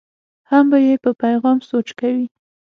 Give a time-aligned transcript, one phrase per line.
[0.49, 2.25] هم به یې په پیغام سوچ کوي.